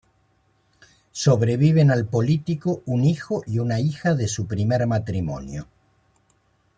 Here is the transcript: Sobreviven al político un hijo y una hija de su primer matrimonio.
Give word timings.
Sobreviven 1.11 1.91
al 1.91 2.07
político 2.07 2.81
un 2.87 3.05
hijo 3.05 3.43
y 3.45 3.59
una 3.59 3.79
hija 3.79 4.15
de 4.15 4.27
su 4.27 4.47
primer 4.47 4.87
matrimonio. 4.87 5.67